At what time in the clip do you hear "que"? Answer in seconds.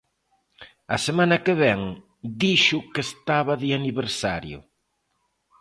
1.45-1.53, 2.93-3.01